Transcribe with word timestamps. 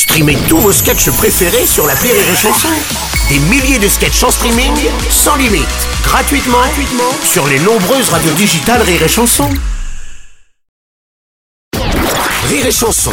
Streamez 0.00 0.38
tous 0.48 0.56
vos 0.56 0.72
sketchs 0.72 1.10
préférés 1.10 1.66
sur 1.66 1.86
la 1.86 1.92
Rire 1.92 2.14
et 2.14 2.34
Chanson. 2.34 2.68
Des 3.28 3.38
milliers 3.50 3.78
de 3.78 3.86
sketchs 3.86 4.22
en 4.22 4.30
streaming, 4.30 4.72
sans 5.10 5.36
limite, 5.36 5.68
gratuitement, 6.02 6.56
gratuitement 6.56 7.12
sur 7.22 7.46
les 7.46 7.58
nombreuses 7.58 8.08
radios 8.08 8.32
digitales 8.32 8.80
Rire 8.80 9.02
et 9.02 9.08
Chanson. 9.08 9.50
Rire 12.48 12.66
et 12.66 12.72
Chanson. 12.72 13.12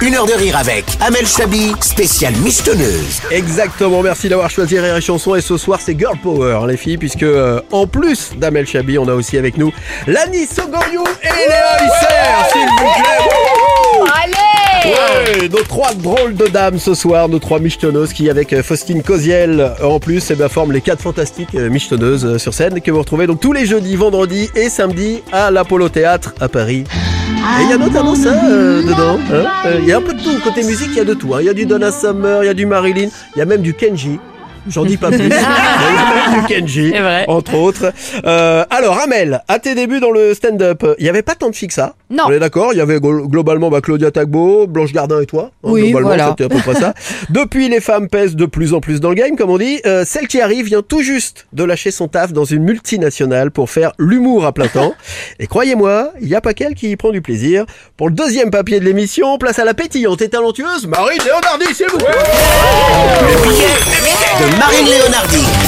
Une 0.00 0.16
heure 0.16 0.26
de 0.26 0.32
rire 0.32 0.56
avec 0.56 0.84
Amel 1.00 1.28
Chabi, 1.28 1.72
spéciale 1.80 2.34
michetonneuse. 2.38 3.22
Exactement, 3.30 4.02
merci 4.02 4.28
d'avoir 4.28 4.50
choisi 4.50 4.80
Rire 4.80 4.96
et 4.96 5.00
Chanson 5.00 5.36
et 5.36 5.40
ce 5.40 5.56
soir 5.56 5.78
c'est 5.80 5.96
Girl 5.96 6.18
Power 6.20 6.66
les 6.66 6.76
filles 6.76 6.98
puisque 6.98 7.22
euh, 7.22 7.60
en 7.70 7.86
plus 7.86 8.32
d'Amel 8.34 8.66
Chabi 8.66 8.98
on 8.98 9.06
a 9.06 9.14
aussi 9.14 9.38
avec 9.38 9.56
nous 9.56 9.72
Lani 10.08 10.44
Sogoriou 10.44 11.04
et 11.22 11.28
Léa 11.28 11.78
Visser 11.78 12.52
s'il 12.52 12.66
vous 12.68 12.78
plaît 12.78 14.53
Ouais, 14.84 15.48
nos 15.48 15.62
trois 15.62 15.94
drôles 15.94 16.34
de 16.34 16.46
dames 16.46 16.78
ce 16.78 16.94
soir, 16.94 17.28
nos 17.28 17.38
trois 17.38 17.58
michetonneuses 17.58 18.12
qui 18.12 18.28
avec 18.28 18.52
euh, 18.52 18.62
Faustine 18.62 19.02
Koziel 19.02 19.60
euh, 19.60 19.86
en 19.86 19.98
plus 19.98 20.30
eh 20.30 20.34
ben, 20.34 20.48
forment 20.48 20.72
les 20.72 20.82
quatre 20.82 21.00
fantastiques 21.00 21.54
euh, 21.54 21.70
michetonneuses 21.70 22.36
sur 22.36 22.52
scène 22.52 22.80
que 22.82 22.90
vous 22.90 22.98
retrouvez 22.98 23.26
donc 23.26 23.40
tous 23.40 23.52
les 23.54 23.64
jeudis, 23.64 23.96
vendredis 23.96 24.50
et 24.54 24.68
samedis 24.68 25.22
à 25.32 25.50
l'Apollo 25.50 25.88
Théâtre 25.88 26.34
à 26.40 26.48
Paris. 26.48 26.84
Et 27.60 27.62
il 27.64 27.70
y 27.70 27.72
a 27.72 27.78
notamment 27.78 28.14
ça 28.14 28.34
euh, 28.46 28.82
dedans. 28.82 29.18
hein. 29.32 29.44
Euh, 29.66 29.78
Il 29.80 29.88
y 29.88 29.92
a 29.92 29.96
un 29.98 30.02
peu 30.02 30.12
de 30.12 30.22
tout. 30.22 30.38
Côté 30.44 30.62
musique, 30.62 30.88
il 30.92 30.96
y 30.98 31.00
a 31.00 31.04
de 31.04 31.14
tout. 31.14 31.34
hein. 31.34 31.38
Il 31.40 31.46
y 31.46 31.50
a 31.50 31.54
du 31.54 31.64
Donna 31.66 31.90
Summer, 31.90 32.44
il 32.44 32.46
y 32.46 32.50
a 32.50 32.54
du 32.54 32.66
Marilyn, 32.66 33.08
il 33.34 33.38
y 33.38 33.42
a 33.42 33.46
même 33.46 33.62
du 33.62 33.72
Kenji. 33.74 34.18
J'en 34.66 34.84
dis 34.86 34.96
pas 34.96 35.08
plus. 35.08 35.18
Il 35.18 35.28
y 35.28 35.32
a 35.34 36.30
même 36.32 36.40
du 36.40 36.46
Kenji, 36.46 36.90
vrai. 36.92 37.24
entre 37.28 37.54
autres. 37.54 37.92
Euh, 38.24 38.64
alors, 38.70 38.98
Amel, 38.98 39.42
à 39.46 39.58
tes 39.58 39.74
débuts 39.74 40.00
dans 40.00 40.10
le 40.10 40.32
stand-up, 40.32 40.84
il 40.98 41.02
n'y 41.02 41.10
avait 41.10 41.20
pas 41.22 41.34
tant 41.34 41.50
de 41.50 41.54
filles 41.54 41.68
que 41.68 41.74
ça. 41.74 41.94
Non. 42.14 42.24
On 42.28 42.30
est 42.32 42.38
d'accord 42.38 42.72
Il 42.72 42.78
y 42.78 42.80
avait 42.80 42.98
glo- 42.98 43.26
globalement 43.28 43.70
bah, 43.70 43.80
Claudia 43.80 44.10
Tagbo, 44.10 44.66
Blanche 44.66 44.92
Gardin 44.92 45.20
et 45.20 45.26
toi. 45.26 45.50
hein, 45.52 45.58
Oui, 45.64 45.90
globalement, 45.90 46.08
voilà. 46.08 46.28
C'était 46.30 46.44
à 46.44 46.48
peu 46.48 46.58
près 46.58 46.80
ça. 46.80 46.94
Depuis, 47.30 47.68
les 47.68 47.80
femmes 47.80 48.08
pèsent 48.08 48.36
de 48.36 48.46
plus 48.46 48.72
en 48.74 48.80
plus 48.80 49.00
dans 49.00 49.08
le 49.08 49.14
game, 49.16 49.36
comme 49.36 49.50
on 49.50 49.58
dit. 49.58 49.80
Euh, 49.86 50.04
celle 50.06 50.28
qui 50.28 50.40
arrive 50.40 50.66
vient 50.66 50.82
tout 50.82 51.02
juste 51.02 51.46
de 51.52 51.64
lâcher 51.64 51.90
son 51.90 52.06
taf 52.08 52.32
dans 52.32 52.44
une 52.44 52.62
multinationale 52.62 53.50
pour 53.50 53.68
faire 53.70 53.92
l'humour 53.98 54.44
à 54.46 54.52
plein 54.52 54.68
temps. 54.68 54.94
Et 55.40 55.46
croyez-moi, 55.46 56.12
il 56.20 56.28
n'y 56.28 56.34
a 56.34 56.40
pas 56.40 56.54
qu'elle 56.54 56.74
qui 56.74 56.90
y 56.90 56.96
prend 56.96 57.10
du 57.10 57.20
plaisir. 57.22 57.64
Pour 57.96 58.08
le 58.08 58.14
deuxième 58.14 58.50
papier 58.50 58.78
de 58.80 58.84
l'émission, 58.84 59.36
place 59.38 59.58
à 59.58 59.64
la 59.64 59.74
pétillante 59.74 60.22
et 60.22 60.28
talentueuse 60.28 60.86
Marie 60.86 61.18
Léonardi, 61.24 61.74
s'il 61.74 61.86
vous 61.90 61.98
plaît 61.98 62.06
Le 63.22 63.42
billet 63.42 64.52
de 64.52 64.58
Marine 64.58 64.86
Léonardi. 64.86 65.63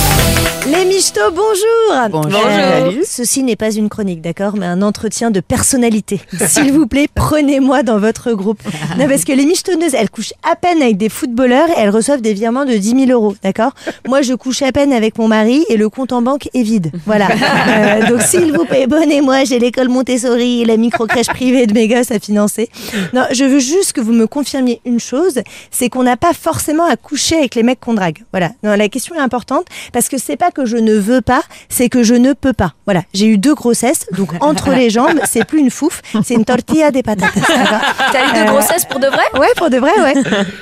Les 0.67 0.85
michetots, 0.85 1.31
bonjour 1.31 2.11
Bonjour. 2.11 2.43
Euh, 2.45 2.91
Ceci 3.05 3.45
n'est 3.45 3.55
pas 3.55 3.71
une 3.73 3.89
chronique, 3.89 4.21
d'accord, 4.21 4.57
mais 4.57 4.67
un 4.67 4.83
entretien 4.83 5.31
de 5.31 5.39
personnalité. 5.39 6.21
S'il 6.49 6.73
vous 6.73 6.89
plaît, 6.89 7.07
prenez-moi 7.15 7.85
dans 7.85 7.99
votre 7.99 8.33
groupe. 8.33 8.61
Non, 8.99 9.07
parce 9.09 9.25
que 9.25 9.33
les 9.33 9.45
michetonneuses, 9.45 9.93
elles 9.95 10.09
couchent 10.09 10.33
à 10.43 10.57
peine 10.57 10.81
avec 10.81 10.97
des 10.97 11.11
footballeurs 11.11 11.69
et 11.69 11.75
elles 11.77 11.91
reçoivent 11.91 12.23
des 12.23 12.33
virements 12.33 12.65
de 12.65 12.73
10 12.73 13.07
000 13.07 13.11
euros, 13.11 13.37
d'accord 13.43 13.73
Moi, 14.09 14.23
je 14.23 14.33
couche 14.33 14.63
à 14.63 14.73
peine 14.73 14.91
avec 14.93 15.19
mon 15.19 15.29
mari 15.29 15.65
et 15.69 15.77
le 15.77 15.91
compte 15.91 16.13
en 16.13 16.23
banque 16.23 16.49
est 16.55 16.63
vide. 16.63 16.91
Voilà. 17.05 17.29
Euh, 17.67 18.09
donc, 18.09 18.23
s'il 18.23 18.53
vous 18.53 18.65
plaît, 18.65 18.85
abonnez-moi, 18.85 19.45
j'ai 19.45 19.59
l'école 19.59 19.89
Montessori, 19.89 20.65
la 20.65 20.77
micro-crèche 20.77 21.27
privée 21.27 21.67
de 21.67 21.75
mes 21.75 21.89
gosses 21.89 22.11
à 22.11 22.19
financer. 22.19 22.69
Non, 23.13 23.25
je 23.33 23.45
veux 23.45 23.59
juste 23.59 23.93
que 23.93 24.01
vous 24.01 24.13
me 24.13 24.27
confirmiez 24.27 24.81
une 24.85 25.01
chose, 25.01 25.41
c'est 25.71 25.89
qu'on 25.89 26.05
n'a 26.05 26.17
pas 26.17 26.33
forcément 26.33 26.87
à 26.87 26.97
coucher 26.97 27.37
avec 27.37 27.55
les 27.55 27.63
mecs 27.63 27.81
qu'on 27.81 27.95
drague. 27.95 28.25
Voilà. 28.33 28.51
Non, 28.63 28.75
la 28.77 28.89
question 28.89 29.15
est 29.15 29.21
importante 29.21 29.67
parce 29.93 30.09
que 30.09 30.17
c'est 30.19 30.37
pas 30.37 30.51
que 30.57 30.65
je 30.65 30.79
ne 30.79 30.95
veux 30.95 31.21
pas, 31.21 31.43
c'est 31.69 31.91
que 31.91 32.03
je 32.03 32.15
ne 32.15 32.33
peux 32.33 32.55
pas. 32.55 32.73
Voilà. 32.87 33.03
J'ai 33.13 33.27
eu 33.27 33.37
deux 33.37 33.55
grossesses, 33.55 34.07
donc 34.13 34.31
entre 34.41 34.71
les 34.71 34.89
jambes, 34.89 35.21
c'est 35.25 35.45
plus 35.45 35.61
une 35.61 35.71
fouf, 35.71 36.01
c'est 36.25 36.35
une 36.35 36.47
tortilla 36.47 36.91
de 36.91 37.03
patatas. 37.03 37.41
d'accord 37.47 37.81
T'as 38.13 38.23
eu 38.31 38.45
de 38.45 38.49
grossesse 38.51 38.87
pour 38.87 38.99
de 38.99 39.07
vrai 39.07 39.25
Ouais, 39.39 39.53
pour 39.57 39.69
de 39.69 39.77
vrai, 39.77 39.93
ouais. 40.01 40.15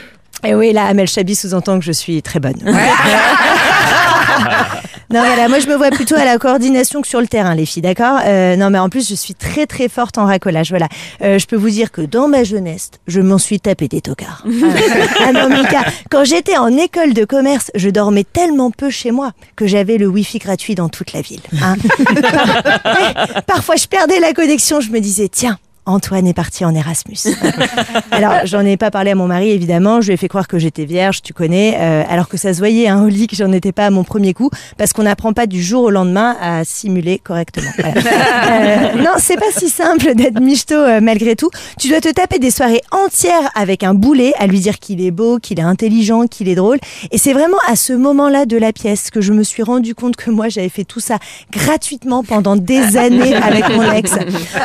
Et 0.46 0.54
oui, 0.54 0.72
là, 0.72 0.86
Amel 0.86 1.06
Chabi 1.06 1.34
sous-entend 1.34 1.78
que 1.78 1.84
je 1.84 1.92
suis 1.92 2.20
très 2.22 2.40
bonne. 2.40 2.60
Non, 5.14 5.20
voilà, 5.24 5.48
moi 5.48 5.60
je 5.60 5.68
me 5.68 5.76
vois 5.76 5.90
plutôt 5.90 6.16
à 6.16 6.24
la 6.24 6.38
coordination 6.38 7.00
que 7.00 7.06
sur 7.08 7.20
le 7.20 7.26
terrain, 7.28 7.54
les 7.54 7.66
filles, 7.66 7.82
d'accord? 7.82 8.18
Euh, 8.26 8.56
Non, 8.56 8.68
mais 8.70 8.78
en 8.78 8.88
plus, 8.88 9.08
je 9.08 9.14
suis 9.14 9.34
très 9.34 9.66
très 9.66 9.88
forte 9.88 10.18
en 10.18 10.26
racolage, 10.26 10.70
voilà. 10.70 10.88
Euh, 11.22 11.38
je 11.38 11.46
peux 11.46 11.56
vous 11.56 11.70
dire 11.70 11.92
que 11.92 12.00
dans 12.02 12.26
ma 12.28 12.42
jeunesse, 12.44 12.90
je 13.06 13.20
m'en 13.20 13.38
suis 13.38 13.60
tapé 13.60 13.86
des 13.88 14.00
tocards. 14.00 14.44
ah 15.26 15.32
non, 15.32 15.48
Mika, 15.48 15.84
quand 16.10 16.24
j'étais 16.24 16.56
en 16.56 16.68
école 16.76 17.14
de 17.14 17.24
commerce, 17.24 17.70
je 17.74 17.88
dormais 17.90 18.24
tellement 18.24 18.70
peu 18.72 18.90
chez 18.90 19.12
moi 19.12 19.32
que 19.56 19.66
j'avais 19.66 19.98
le 19.98 20.06
wifi 20.08 20.38
gratuit 20.38 20.74
dans 20.74 20.88
toute 20.88 21.12
la 21.12 21.20
ville. 21.20 21.40
hein. 21.62 21.76
Parfois, 23.46 23.76
je 23.76 23.86
perdais 23.86 24.20
la 24.20 24.32
connexion, 24.32 24.80
je 24.80 24.90
me 24.90 25.00
disais, 25.00 25.28
tiens, 25.30 25.58
Antoine 25.86 26.26
est 26.26 26.34
parti 26.34 26.64
en 26.64 26.74
Erasmus. 26.74 27.18
alors, 28.10 28.32
j'en 28.44 28.60
ai 28.60 28.76
pas 28.76 28.90
parlé 28.90 29.10
à 29.10 29.14
mon 29.14 29.26
mari, 29.26 29.50
évidemment. 29.50 30.00
Je 30.00 30.08
lui 30.08 30.14
ai 30.14 30.16
fait 30.16 30.28
croire 30.28 30.48
que 30.48 30.58
j'étais 30.58 30.84
vierge, 30.84 31.22
tu 31.22 31.32
connais. 31.32 31.76
euh, 31.78 32.02
alors 32.08 32.28
que 32.28 32.36
ça 32.36 32.52
se 32.54 32.58
voyait 32.58 32.88
hein, 32.88 33.02
au 33.02 33.08
lit 33.08 33.26
que 33.26 33.36
j'en 33.36 33.52
étais 33.52 33.72
pas 33.72 33.86
à 33.86 33.90
mon 33.90 34.04
premier 34.04 34.34
coup, 34.34 34.50
parce 34.78 34.92
qu'on 34.92 35.02
n'apprend 35.02 35.32
pas 35.32 35.46
du 35.46 35.62
jour 35.62 35.84
au 35.84 35.90
lendemain 35.90 36.36
à 36.40 36.64
simuler 36.64 37.18
correctement. 37.18 37.70
Voilà. 37.78 37.94
Euh, 38.44 39.02
non, 39.02 39.12
c'est 39.18 39.36
pas 39.36 39.50
si 39.56 39.68
simple 39.68 40.14
d'être 40.14 40.40
michto 40.40 40.74
euh, 40.74 41.00
malgré 41.00 41.34
tout. 41.34 41.50
Tu 41.78 41.88
dois 41.88 42.00
te 42.00 42.08
taper 42.10 42.38
des 42.38 42.50
soirées 42.50 42.82
entières 42.92 43.50
avec 43.54 43.82
un 43.82 43.94
boulet 43.94 44.32
à 44.38 44.46
lui 44.46 44.60
dire 44.60 44.78
qu'il 44.78 45.00
est 45.04 45.10
beau, 45.10 45.38
qu'il 45.38 45.58
est 45.58 45.62
intelligent, 45.64 46.26
qu'il 46.26 46.48
est 46.48 46.54
drôle. 46.54 46.78
Et 47.10 47.18
c'est 47.18 47.32
vraiment 47.32 47.56
à 47.66 47.74
ce 47.76 47.92
moment-là 47.92 48.46
de 48.46 48.56
la 48.56 48.72
pièce 48.72 49.10
que 49.10 49.20
je 49.20 49.32
me 49.32 49.42
suis 49.42 49.62
rendu 49.62 49.94
compte 49.94 50.16
que 50.16 50.30
moi, 50.30 50.48
j'avais 50.48 50.68
fait 50.68 50.84
tout 50.84 51.00
ça 51.00 51.18
gratuitement 51.52 52.22
pendant 52.22 52.56
des 52.56 52.96
années 52.96 53.34
avec 53.34 53.68
mon 53.70 53.90
ex. 53.92 54.12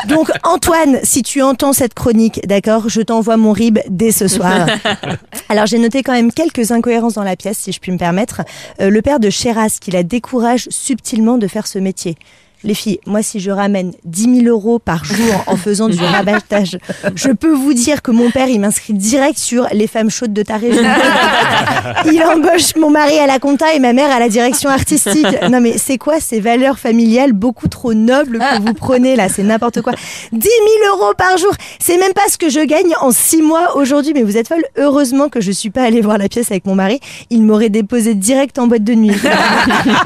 Donc, 0.08 0.30
Antoine, 0.44 0.98
si 1.10 1.24
tu 1.24 1.42
entends 1.42 1.74
cette 1.74 1.96
chronique, 1.96 2.40
d'accord, 2.46 2.88
je 2.88 3.02
t'envoie 3.02 3.36
mon 3.36 3.52
rib 3.52 3.80
dès 3.90 4.12
ce 4.12 4.28
soir. 4.28 4.68
Alors, 5.50 5.66
j'ai 5.66 5.80
noté 5.80 6.04
quand 6.04 6.14
même 6.14 6.32
quelques 6.32 6.72
incohérences 6.72 7.16
dans 7.16 7.24
la 7.24 7.36
pièce, 7.36 7.58
si 7.58 7.72
je 7.72 7.80
puis 7.80 7.92
me 7.92 7.98
permettre. 7.98 8.42
Euh, 8.80 8.92
le 8.92 9.02
père 9.02 9.20
de 9.20 9.32
Sheraz 9.32 9.80
qui 9.82 9.90
la 9.90 10.04
décourage 10.04 10.68
subtilement 10.70 11.40
de 11.40 11.48
faire 11.48 11.66
ce 11.66 11.80
métier. 11.80 12.16
Les 12.64 12.74
filles, 12.74 13.00
moi, 13.06 13.22
si 13.24 13.40
je 13.40 13.52
ramène 13.52 13.94
10 14.04 14.44
000 14.44 14.48
euros 14.48 14.80
par 14.80 15.06
jour 15.06 15.44
en 15.48 15.56
faisant 15.56 15.88
du 15.88 15.98
rabattage, 16.04 16.78
je 17.16 17.30
peux 17.30 17.54
vous 17.54 17.74
dire 17.74 18.02
que 18.02 18.12
mon 18.12 18.32
père, 18.32 18.50
il 18.50 18.60
m'inscrit 18.60 18.94
direct 18.94 19.38
sur 19.38 19.68
les 19.72 19.88
femmes 19.88 20.10
chaudes 20.10 20.34
de 20.34 20.44
ta 20.44 20.58
région. 20.58 20.84
Il 22.06 22.22
embauche 22.24 22.76
mon 22.76 22.90
mari 22.90 23.18
à 23.20 23.28
la 23.28 23.40
compta 23.40 23.74
et 23.74 23.80
ma 23.80 23.94
mère 23.94 24.12
à 24.12 24.20
la 24.20 24.30
direction 24.30 24.70
artistique. 24.70 25.26
Non, 25.50 25.62
mais 25.62 25.78
c'est 25.78 25.98
quoi 25.98 26.20
ces 26.20 26.40
valeurs 26.40 26.80
familiales 26.80 27.34
beaucoup 27.34 27.68
trop 27.68 27.94
nobles 27.94 28.40
que 28.40 28.62
vous 28.62 28.74
prenez 28.74 29.16
là? 29.16 29.30
C'est 29.30 29.44
n'importe 29.44 29.82
quoi. 29.82 29.94
10 30.32 30.40
000 30.42 30.96
euros 30.96 31.14
par 31.18 31.38
jour 31.38 31.52
C'est 31.80 31.98
même 31.98 32.14
pas 32.14 32.28
ce 32.30 32.38
que 32.38 32.50
je 32.50 32.60
gagne 32.60 32.94
en 33.02 33.12
6 33.12 33.42
mois 33.42 33.76
aujourd'hui. 33.78 34.14
Mais 34.14 34.24
vous 34.24 34.38
êtes 34.38 34.48
folle. 34.48 34.64
Heureusement 34.78 35.30
que 35.30 35.42
je 35.42 35.52
suis 35.52 35.70
pas 35.70 35.84
allée 35.84 36.02
voir 36.02 36.18
la 36.18 36.30
pièce 36.30 36.52
avec 36.52 36.66
mon 36.66 36.76
mari. 36.76 37.00
Il 37.30 37.44
m'aurait 37.44 37.70
déposé 37.70 38.16
direct 38.16 38.60
en 38.60 38.68
boîte 38.68 38.84
de 38.84 38.94
nuit. 38.94 39.10
Non, 39.10 39.30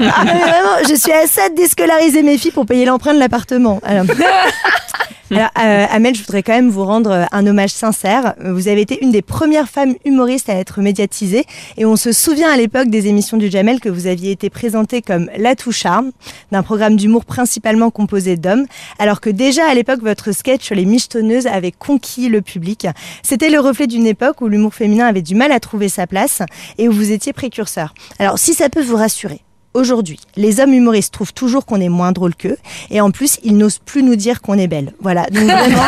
mais 0.24 0.40
vraiment, 0.40 0.88
je 0.88 0.94
suis 0.94 1.12
à 1.12 1.26
ça 1.26 1.48
de 1.48 1.54
déscolariser 1.54 2.22
mes 2.22 2.38
filles 2.38 2.43
pour 2.50 2.66
payer 2.66 2.84
l'emprunt 2.84 3.14
de 3.14 3.18
l'appartement. 3.18 3.80
Alors, 3.84 4.06
alors, 5.30 5.48
euh, 5.58 5.86
Amel, 5.90 6.14
je 6.14 6.20
voudrais 6.20 6.42
quand 6.42 6.52
même 6.52 6.70
vous 6.70 6.84
rendre 6.84 7.10
euh, 7.10 7.24
un 7.32 7.46
hommage 7.46 7.70
sincère. 7.70 8.34
Vous 8.44 8.68
avez 8.68 8.82
été 8.82 9.02
une 9.02 9.10
des 9.10 9.22
premières 9.22 9.68
femmes 9.68 9.94
humoristes 10.04 10.48
à 10.48 10.54
être 10.54 10.80
médiatisée 10.80 11.44
et 11.76 11.84
on 11.84 11.96
se 11.96 12.12
souvient 12.12 12.50
à 12.50 12.56
l'époque 12.56 12.88
des 12.88 13.06
émissions 13.06 13.36
du 13.36 13.50
Jamel 13.50 13.80
que 13.80 13.88
vous 13.88 14.06
aviez 14.06 14.30
été 14.30 14.50
présentée 14.50 15.02
comme 15.02 15.30
l'atout 15.36 15.72
charme 15.72 16.12
d'un 16.52 16.62
programme 16.62 16.96
d'humour 16.96 17.24
principalement 17.24 17.90
composé 17.90 18.36
d'hommes, 18.36 18.66
alors 18.98 19.20
que 19.20 19.30
déjà 19.30 19.66
à 19.68 19.74
l'époque 19.74 20.00
votre 20.02 20.32
sketch 20.32 20.62
sur 20.62 20.74
les 20.74 20.84
michetonneuses 20.84 21.46
avait 21.46 21.72
conquis 21.72 22.28
le 22.28 22.42
public. 22.42 22.86
C'était 23.22 23.50
le 23.50 23.60
reflet 23.60 23.86
d'une 23.86 24.06
époque 24.06 24.40
où 24.40 24.48
l'humour 24.48 24.74
féminin 24.74 25.06
avait 25.06 25.22
du 25.22 25.34
mal 25.34 25.52
à 25.52 25.60
trouver 25.60 25.88
sa 25.88 26.06
place 26.06 26.42
et 26.78 26.88
où 26.88 26.92
vous 26.92 27.12
étiez 27.12 27.32
précurseur. 27.32 27.94
Alors 28.18 28.38
si 28.38 28.54
ça 28.54 28.68
peut 28.68 28.82
vous 28.82 28.96
rassurer, 28.96 29.40
Aujourd'hui, 29.74 30.20
les 30.36 30.60
hommes 30.60 30.72
humoristes 30.72 31.12
trouvent 31.12 31.32
toujours 31.32 31.66
qu'on 31.66 31.80
est 31.80 31.88
moins 31.88 32.12
drôle 32.12 32.34
qu'eux 32.36 32.56
et 32.92 33.00
en 33.00 33.10
plus, 33.10 33.38
ils 33.42 33.56
n'osent 33.56 33.80
plus 33.84 34.04
nous 34.04 34.14
dire 34.14 34.40
qu'on 34.40 34.56
est 34.56 34.68
belle. 34.68 34.92
Voilà, 35.00 35.24
donc 35.32 35.42
vraiment, 35.42 35.82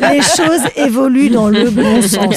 les 0.12 0.20
choses 0.20 0.60
évoluent 0.76 1.30
dans 1.30 1.48
le 1.48 1.70
bon 1.70 2.02
sens. 2.06 2.36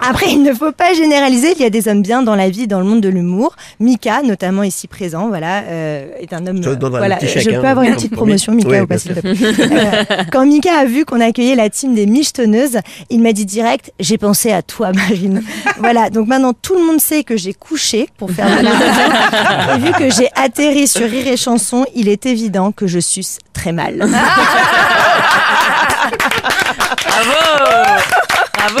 Après, 0.00 0.26
il 0.32 0.42
ne 0.42 0.52
faut 0.52 0.72
pas 0.72 0.92
généraliser, 0.94 1.52
il 1.54 1.62
y 1.62 1.64
a 1.64 1.70
des 1.70 1.86
hommes 1.86 2.02
bien 2.02 2.22
dans 2.22 2.34
la 2.34 2.50
vie, 2.50 2.66
dans 2.66 2.80
le 2.80 2.84
monde 2.84 3.00
de 3.00 3.08
l'humour. 3.08 3.54
Mika, 3.78 4.22
notamment 4.22 4.64
ici 4.64 4.88
présent, 4.88 5.28
voilà, 5.28 5.60
euh, 5.68 6.08
est 6.20 6.32
un 6.32 6.44
homme... 6.48 6.60
Je 6.64 6.70
donnerai 6.70 6.98
voilà, 6.98 7.20
chèque, 7.20 7.38
je 7.44 7.50
hein, 7.50 7.60
peux 7.60 7.68
avoir 7.68 7.84
une 7.86 7.94
petite 7.94 8.10
promis. 8.12 8.32
promotion, 8.32 8.54
Mika, 8.54 8.68
Oui, 8.70 8.80
ou 8.80 8.86
pas, 8.88 8.98
s'il 8.98 9.14
te 9.14 9.20
plaît? 9.20 9.34
Euh, 9.38 10.22
Quand 10.32 10.44
Mika 10.46 10.78
a 10.80 10.84
vu 10.84 11.04
qu'on 11.04 11.20
accueillait 11.20 11.54
la 11.54 11.70
team 11.70 11.94
des 11.94 12.06
michetonneuses, 12.06 12.78
il 13.08 13.20
m'a 13.22 13.32
dit 13.32 13.46
direct, 13.46 13.92
j'ai 14.00 14.18
pensé 14.18 14.50
à 14.50 14.62
toi, 14.62 14.90
Marine. 14.92 15.44
voilà, 15.78 16.10
donc 16.10 16.26
maintenant, 16.26 16.52
tout 16.60 16.74
le 16.74 16.84
monde 16.84 17.00
sait 17.00 17.22
que 17.22 17.36
j'ai 17.36 17.54
couché 17.54 18.08
pour 18.18 18.32
faire 18.32 18.46
vu 19.78 19.92
que 19.92 20.10
j'ai 20.10 20.28
atterri 20.34 20.86
sur 20.86 21.08
Rire 21.08 21.26
et 21.26 21.36
Chanson, 21.36 21.84
il 21.94 22.08
est 22.08 22.26
évident 22.26 22.72
que 22.72 22.86
je 22.86 22.98
suce 22.98 23.38
très 23.52 23.72
mal. 23.72 23.98
Bravo 27.06 27.32
Bravo 28.54 28.80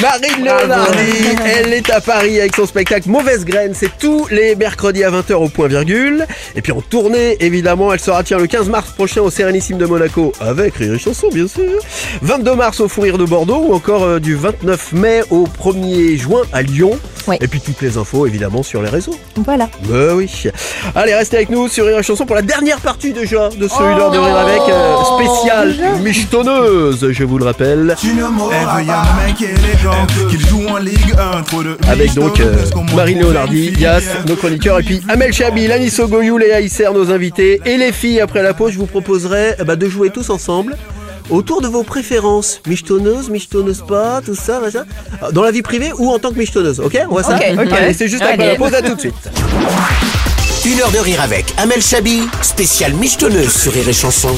Marine 0.00 0.42
Leonardi, 0.42 1.36
elle 1.44 1.74
est 1.74 1.90
à 1.90 2.00
Paris 2.00 2.40
avec 2.40 2.56
son 2.56 2.64
spectacle 2.64 3.10
Mauvaise 3.10 3.44
Graine. 3.44 3.74
C'est 3.74 3.98
tous 3.98 4.26
les 4.30 4.56
mercredis 4.56 5.04
à 5.04 5.10
20h 5.10 5.34
au 5.34 5.48
point 5.50 5.68
virgule. 5.68 6.26
Et 6.56 6.62
puis 6.62 6.72
en 6.72 6.80
tournée, 6.80 7.36
évidemment, 7.40 7.92
elle 7.92 8.00
sera 8.00 8.22
tiens 8.22 8.38
le 8.38 8.46
15 8.46 8.70
mars 8.70 8.90
prochain 8.92 9.20
au 9.20 9.28
Sérénissime 9.28 9.76
de 9.76 9.84
Monaco 9.84 10.32
avec 10.40 10.76
Rire 10.76 10.94
et 10.94 10.98
Chanson, 10.98 11.28
bien 11.30 11.46
sûr. 11.46 11.78
22 12.22 12.54
mars 12.54 12.80
au 12.80 12.88
Fou 12.88 13.02
Rire 13.02 13.18
de 13.18 13.26
Bordeaux 13.26 13.66
ou 13.68 13.74
encore 13.74 14.04
euh, 14.04 14.18
du 14.18 14.34
29 14.34 14.92
mai 14.94 15.20
au 15.28 15.46
1er 15.46 16.16
juin 16.16 16.40
à 16.54 16.62
Lyon. 16.62 16.98
Ouais. 17.26 17.38
Et 17.40 17.48
puis 17.48 17.60
toutes 17.60 17.80
les 17.80 17.96
infos, 17.96 18.26
évidemment, 18.26 18.62
sur 18.62 18.82
les 18.82 18.88
réseaux. 18.88 19.14
Voilà. 19.36 19.68
Bah 19.88 20.14
oui. 20.14 20.30
Allez, 20.94 21.14
restez 21.14 21.36
avec 21.36 21.50
nous 21.50 21.68
sur 21.68 21.86
Rire 21.86 21.98
et 21.98 22.02
Chanson 22.02 22.26
pour 22.26 22.36
la 22.36 22.42
dernière 22.42 22.80
partie 22.80 23.12
déjà 23.12 23.48
de 23.48 23.68
ce 23.68 23.82
heure 23.82 24.10
de 24.10 24.18
rire 24.18 24.36
avec 24.36 24.60
euh, 24.68 24.96
spécial 25.16 25.74
michetonneuse, 26.02 27.10
je 27.10 27.24
vous 27.24 27.38
le 27.38 27.44
rappelle. 27.44 27.96
Elle 28.02 28.10
veut 28.10 28.84
y 28.84 28.90
a 28.90 29.00
un 29.00 29.26
mec 29.26 29.40
élégant 29.40 30.06
qui 30.30 30.38
joue 30.38 30.66
en 30.68 30.78
Ligue 30.78 31.14
1 31.36 31.42
trop 31.42 31.62
de 31.62 31.76
Avec 31.88 32.14
donc 32.14 32.40
euh, 32.40 32.64
Marine 32.94 33.18
Léonardi, 33.18 33.72
Yas, 33.78 34.02
nos 34.26 34.36
chroniqueurs, 34.36 34.80
et 34.80 34.82
puis 34.82 35.00
Amel 35.08 35.32
Chabi, 35.32 35.66
Lani 35.66 35.90
Sogoyou, 35.90 36.38
Léa 36.38 36.60
Isser, 36.60 36.88
nos 36.92 37.10
invités. 37.10 37.60
Et 37.64 37.76
les 37.76 37.92
filles, 37.92 38.20
après 38.20 38.42
la 38.42 38.54
pause, 38.54 38.72
je 38.72 38.78
vous 38.78 38.86
proposerai 38.86 39.54
eh 39.58 39.64
ben, 39.64 39.76
de 39.76 39.88
jouer 39.88 40.10
tous 40.10 40.30
ensemble 40.30 40.76
autour 41.32 41.60
de 41.60 41.68
vos 41.68 41.82
préférences. 41.82 42.60
Michetonneuse, 42.66 43.28
michetonneuse 43.30 43.82
pas, 43.86 44.20
tout 44.24 44.34
ça, 44.34 44.60
machin. 44.60 44.84
Dans 45.32 45.42
la 45.42 45.50
vie 45.50 45.62
privée 45.62 45.92
ou 45.98 46.10
en 46.10 46.18
tant 46.18 46.30
que 46.30 46.38
michetonneuse, 46.38 46.80
ok 46.80 46.98
On 47.08 47.12
voit 47.12 47.22
ça 47.22 47.36
Ok. 47.36 47.72
Allez, 47.72 47.94
c'est 47.94 48.08
juste 48.08 48.22
après 48.22 48.46
la 48.46 48.54
pause, 48.56 48.74
à 48.74 48.82
tout 48.82 48.94
de 48.94 49.00
suite. 49.00 49.14
Une 50.64 50.80
heure 50.80 50.92
de 50.92 50.98
rire 50.98 51.20
avec 51.20 51.46
Amel 51.56 51.82
Chabi, 51.82 52.22
spécial 52.40 52.92
michetonneuse 52.94 53.52
sur 53.52 53.72
Rire 53.72 53.88
et 53.88 53.92
Chanson. 53.92 54.30